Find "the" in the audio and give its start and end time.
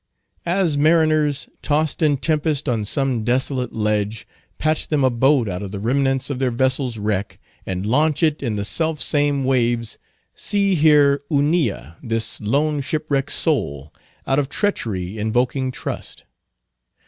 5.69-5.77, 8.55-8.65